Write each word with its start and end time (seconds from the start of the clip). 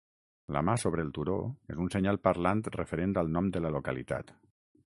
La 0.55 0.63
mà 0.69 0.73
sobre 0.83 1.05
el 1.07 1.11
turó 1.17 1.35
és 1.75 1.83
un 1.85 1.93
senyal 1.97 2.19
parlant 2.29 2.65
referent 2.81 3.17
al 3.23 3.33
nom 3.37 3.55
de 3.59 3.67
la 3.67 3.75
localitat. 3.81 4.39